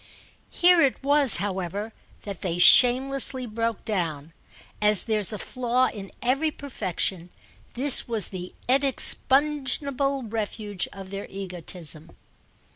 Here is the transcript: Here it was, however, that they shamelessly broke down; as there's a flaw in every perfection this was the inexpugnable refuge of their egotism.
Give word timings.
Here 0.49 0.81
it 0.81 1.03
was, 1.03 1.35
however, 1.35 1.93
that 2.23 2.41
they 2.41 2.57
shamelessly 2.57 3.45
broke 3.45 3.85
down; 3.85 4.33
as 4.81 5.03
there's 5.03 5.31
a 5.31 5.37
flaw 5.37 5.89
in 5.89 6.09
every 6.23 6.49
perfection 6.49 7.29
this 7.75 8.07
was 8.07 8.29
the 8.29 8.55
inexpugnable 8.67 10.23
refuge 10.23 10.87
of 10.91 11.11
their 11.11 11.27
egotism. 11.29 12.09